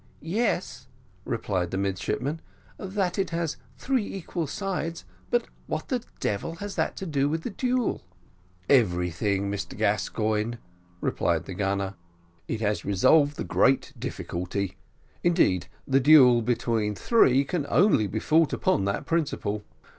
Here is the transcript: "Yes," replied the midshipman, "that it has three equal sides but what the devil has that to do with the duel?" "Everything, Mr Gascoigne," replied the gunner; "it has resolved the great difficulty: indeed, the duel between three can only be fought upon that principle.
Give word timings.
"Yes," 0.23 0.87
replied 1.25 1.69
the 1.69 1.77
midshipman, 1.77 2.41
"that 2.79 3.19
it 3.19 3.29
has 3.29 3.57
three 3.77 4.03
equal 4.07 4.47
sides 4.47 5.05
but 5.29 5.45
what 5.67 5.89
the 5.89 6.01
devil 6.19 6.55
has 6.55 6.73
that 6.73 6.97
to 6.97 7.05
do 7.05 7.29
with 7.29 7.43
the 7.43 7.51
duel?" 7.51 8.01
"Everything, 8.67 9.51
Mr 9.51 9.77
Gascoigne," 9.77 10.55
replied 11.01 11.45
the 11.45 11.53
gunner; 11.53 11.93
"it 12.47 12.61
has 12.61 12.83
resolved 12.83 13.37
the 13.37 13.43
great 13.43 13.93
difficulty: 13.95 14.75
indeed, 15.23 15.67
the 15.87 15.99
duel 15.99 16.41
between 16.41 16.95
three 16.95 17.43
can 17.43 17.67
only 17.69 18.07
be 18.07 18.17
fought 18.17 18.53
upon 18.53 18.85
that 18.85 19.05
principle. 19.05 19.63